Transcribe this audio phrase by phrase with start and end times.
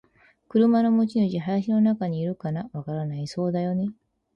[0.49, 1.37] 「車の持ち主。
[1.37, 3.93] 林の中にいるかな？」「わからない。」「そうだよね。」